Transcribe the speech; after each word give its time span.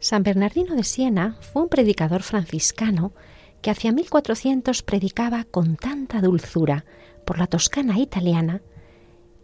San 0.00 0.22
Bernardino 0.22 0.74
de 0.74 0.82
Siena 0.82 1.36
fue 1.40 1.62
un 1.62 1.68
predicador 1.68 2.22
franciscano 2.22 3.12
que 3.60 3.70
hacia 3.70 3.92
1400 3.92 4.82
predicaba 4.82 5.44
con 5.44 5.76
tanta 5.76 6.22
dulzura 6.22 6.86
por 7.26 7.38
la 7.38 7.46
Toscana 7.46 7.98
italiana 7.98 8.62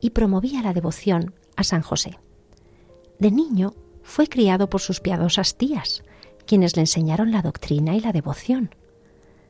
y 0.01 0.11
promovía 0.11 0.63
la 0.63 0.73
devoción 0.73 1.35
a 1.57 1.63
San 1.63 1.83
José. 1.83 2.19
De 3.19 3.31
niño 3.31 3.75
fue 4.03 4.29
criado 4.29 4.71
por 4.71 4.81
sus 4.81 5.01
piadosas 5.01 5.57
tías, 5.57 6.03
quienes 6.47 6.77
le 6.77 6.83
enseñaron 6.83 7.33
la 7.33 7.43
doctrina 7.43 7.95
y 7.95 8.01
la 8.01 8.13
devoción. 8.13 8.75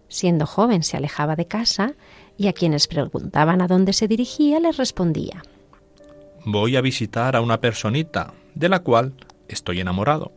Siendo 0.09 0.47
joven 0.47 0.83
se 0.83 0.97
alejaba 0.97 1.37
de 1.37 1.47
casa 1.47 1.95
y 2.37 2.49
a 2.49 2.53
quienes 2.53 2.89
preguntaban 2.89 3.61
a 3.61 3.69
dónde 3.69 3.93
se 3.93 4.09
dirigía 4.09 4.61
les 4.61 4.77
respondía 4.77 5.43
Voy 6.45 6.77
a 6.77 6.81
visitar 6.81 7.34
a 7.34 7.41
una 7.41 7.61
personita 7.61 8.33
de 8.55 8.69
la 8.69 8.81
cual 8.81 9.15
estoy 9.49 9.81
enamorado. 9.81 10.33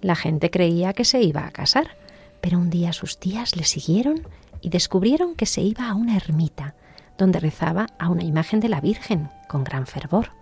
La 0.00 0.16
gente 0.16 0.50
creía 0.50 0.92
que 0.92 1.04
se 1.04 1.22
iba 1.22 1.46
a 1.46 1.50
casar, 1.50 1.96
pero 2.40 2.58
un 2.58 2.70
día 2.70 2.92
sus 2.92 3.18
tías 3.18 3.56
le 3.56 3.64
siguieron 3.64 4.26
y 4.60 4.68
descubrieron 4.68 5.34
que 5.34 5.46
se 5.46 5.62
iba 5.62 5.88
a 5.88 5.94
una 5.94 6.16
ermita, 6.16 6.74
donde 7.18 7.40
rezaba 7.40 7.86
a 7.98 8.08
una 8.08 8.24
imagen 8.24 8.60
de 8.60 8.68
la 8.68 8.80
Virgen 8.80 9.30
con 9.48 9.64
gran 9.64 9.86
fervor. 9.86 10.32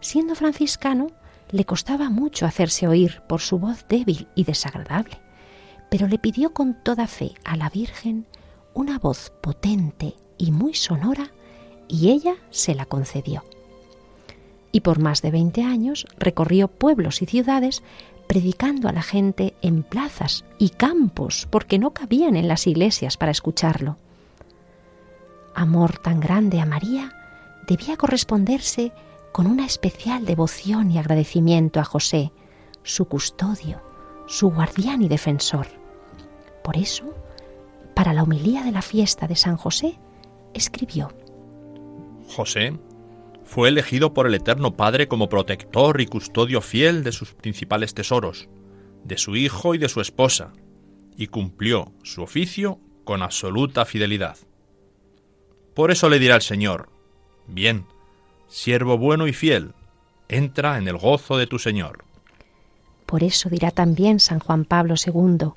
Siendo 0.00 0.34
franciscano, 0.34 1.08
le 1.50 1.64
costaba 1.64 2.10
mucho 2.10 2.46
hacerse 2.46 2.86
oír 2.86 3.22
por 3.28 3.40
su 3.40 3.58
voz 3.58 3.86
débil 3.88 4.28
y 4.34 4.44
desagradable, 4.44 5.18
pero 5.90 6.06
le 6.06 6.18
pidió 6.18 6.52
con 6.52 6.74
toda 6.82 7.06
fe 7.06 7.32
a 7.44 7.56
la 7.56 7.70
Virgen 7.70 8.26
una 8.74 8.98
voz 8.98 9.32
potente 9.40 10.14
y 10.36 10.52
muy 10.52 10.74
sonora, 10.74 11.32
y 11.88 12.10
ella 12.10 12.34
se 12.50 12.74
la 12.74 12.84
concedió. 12.84 13.44
Y 14.70 14.80
por 14.80 14.98
más 15.00 15.22
de 15.22 15.30
veinte 15.30 15.62
años 15.62 16.06
recorrió 16.18 16.68
pueblos 16.68 17.22
y 17.22 17.26
ciudades 17.26 17.82
predicando 18.28 18.88
a 18.88 18.92
la 18.92 19.02
gente 19.02 19.54
en 19.62 19.82
plazas 19.82 20.44
y 20.58 20.68
campos 20.68 21.48
porque 21.50 21.78
no 21.78 21.90
cabían 21.92 22.36
en 22.36 22.46
las 22.46 22.66
iglesias 22.66 23.16
para 23.16 23.32
escucharlo. 23.32 23.96
Amor 25.54 25.98
tan 25.98 26.20
grande 26.20 26.60
a 26.60 26.66
María 26.66 27.12
debía 27.66 27.96
corresponderse 27.96 28.92
con 29.32 29.46
una 29.46 29.66
especial 29.66 30.24
devoción 30.24 30.90
y 30.90 30.98
agradecimiento 30.98 31.80
a 31.80 31.84
José, 31.84 32.30
su 32.82 33.06
custodio, 33.06 33.80
su 34.26 34.50
guardián 34.50 35.02
y 35.02 35.08
defensor. 35.08 35.66
Por 36.62 36.76
eso, 36.76 37.04
para 37.94 38.12
la 38.12 38.22
homilía 38.22 38.62
de 38.62 38.72
la 38.72 38.82
fiesta 38.82 39.26
de 39.26 39.36
San 39.36 39.56
José, 39.56 39.98
escribió, 40.54 41.10
José 42.28 42.78
fue 43.48 43.70
elegido 43.70 44.12
por 44.12 44.26
el 44.26 44.34
Eterno 44.34 44.76
Padre 44.76 45.08
como 45.08 45.30
protector 45.30 46.02
y 46.02 46.06
custodio 46.06 46.60
fiel 46.60 47.02
de 47.02 47.12
sus 47.12 47.32
principales 47.32 47.94
tesoros, 47.94 48.46
de 49.04 49.16
su 49.16 49.36
hijo 49.36 49.74
y 49.74 49.78
de 49.78 49.88
su 49.88 50.02
esposa, 50.02 50.52
y 51.16 51.28
cumplió 51.28 51.94
su 52.02 52.20
oficio 52.20 52.78
con 53.04 53.22
absoluta 53.22 53.86
fidelidad. 53.86 54.36
Por 55.74 55.90
eso 55.90 56.10
le 56.10 56.18
dirá 56.18 56.34
el 56.34 56.42
Señor, 56.42 56.90
bien, 57.46 57.86
siervo 58.48 58.98
bueno 58.98 59.26
y 59.26 59.32
fiel, 59.32 59.72
entra 60.28 60.76
en 60.76 60.86
el 60.86 60.98
gozo 60.98 61.38
de 61.38 61.46
tu 61.46 61.58
Señor. 61.58 62.04
Por 63.06 63.24
eso 63.24 63.48
dirá 63.48 63.70
también 63.70 64.20
San 64.20 64.40
Juan 64.40 64.66
Pablo 64.66 64.94
II, 65.02 65.52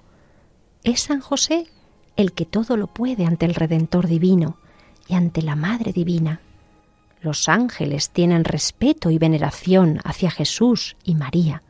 es 0.85 1.01
San 1.01 1.19
José 1.19 1.67
el 2.15 2.31
que 2.31 2.45
todo 2.45 2.77
lo 2.77 2.87
puede 2.87 3.25
ante 3.25 3.45
el 3.45 3.53
Redentor 3.53 4.07
Divino 4.07 4.57
y 5.09 5.15
ante 5.15 5.41
la 5.41 5.57
Madre 5.57 5.91
Divina 5.91 6.39
los 7.21 7.47
ángeles 7.49 8.09
tienen 8.09 8.43
respeto 8.43 9.11
y 9.11 9.17
veneración 9.17 9.99
hacia 10.03 10.31
Jesús 10.31 10.97
y 11.03 11.15
María, 11.15 11.61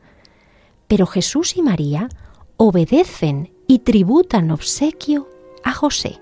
pero 0.88 1.06
Jesús 1.06 1.56
y 1.56 1.62
María 1.62 2.08
obedecen 2.56 3.52
y 3.66 3.80
tributan 3.80 4.50
obsequio 4.50 5.28
a 5.62 5.72
José, 5.72 6.20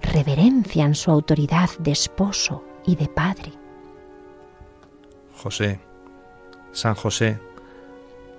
reverencian 0.00 0.94
su 0.94 1.10
autoridad 1.10 1.70
de 1.78 1.92
esposo 1.92 2.64
y 2.86 2.96
de 2.96 3.08
padre. 3.08 3.52
José, 5.36 5.80
San 6.72 6.94
José, 6.94 7.38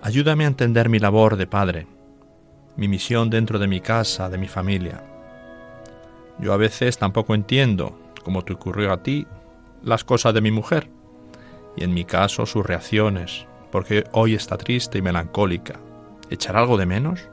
ayúdame 0.02 0.46
a 0.46 0.48
entender 0.48 0.90
mi 0.90 1.00
labor 1.00 1.38
de 1.38 1.48
padre, 1.48 1.88
mi 2.76 2.88
misión 2.88 3.30
dentro 3.30 3.60
de 3.60 3.68
mi 3.68 3.80
casa, 3.80 4.30
de 4.30 4.38
mi 4.38 4.48
familia. 4.48 5.04
Yo 6.40 6.52
a 6.52 6.58
veces 6.58 6.98
tampoco 6.98 7.36
entiendo, 7.36 8.00
como 8.24 8.42
te 8.42 8.54
ocurrió 8.54 8.92
a 8.92 9.04
ti, 9.04 9.28
las 9.84 10.04
cosas 10.04 10.34
de 10.34 10.42
mi 10.42 10.52
mujer 10.52 10.90
y 11.76 11.84
en 11.84 11.94
mi 11.94 12.06
caso 12.06 12.46
sus 12.46 12.66
reacciones, 12.66 13.48
porque 13.72 14.06
hoy 14.12 14.36
está 14.36 14.58
triste 14.58 15.00
y 15.00 15.02
melancólica. 15.02 15.80
¿Echar 16.30 16.56
algo 16.56 16.78
de 16.78 16.86
menos? 16.86 17.30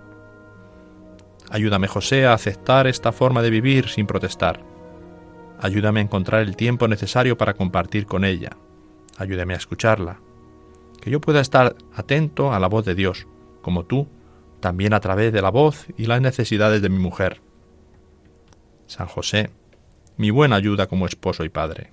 Ayúdame, 1.50 1.88
José, 1.88 2.26
a 2.26 2.32
aceptar 2.32 2.86
esta 2.86 3.12
forma 3.12 3.42
de 3.42 3.50
vivir 3.50 3.88
sin 3.88 4.06
protestar. 4.06 4.60
Ayúdame 5.60 6.00
a 6.00 6.04
encontrar 6.04 6.42
el 6.42 6.56
tiempo 6.56 6.88
necesario 6.88 7.36
para 7.36 7.54
compartir 7.54 8.06
con 8.06 8.24
ella. 8.24 8.56
Ayúdame 9.18 9.54
a 9.54 9.58
escucharla. 9.58 10.20
Que 11.00 11.10
yo 11.10 11.20
pueda 11.20 11.40
estar 11.40 11.76
atento 11.94 12.52
a 12.52 12.60
la 12.60 12.68
voz 12.68 12.84
de 12.84 12.94
Dios, 12.94 13.26
como 13.62 13.84
tú, 13.84 14.08
también 14.60 14.94
a 14.94 15.00
través 15.00 15.32
de 15.32 15.42
la 15.42 15.50
voz 15.50 15.86
y 15.96 16.06
las 16.06 16.20
necesidades 16.20 16.82
de 16.82 16.88
mi 16.88 16.98
mujer. 16.98 17.40
San 18.86 19.06
José, 19.06 19.50
mi 20.16 20.30
buena 20.30 20.56
ayuda 20.56 20.86
como 20.86 21.06
esposo 21.06 21.44
y 21.44 21.48
padre. 21.48 21.92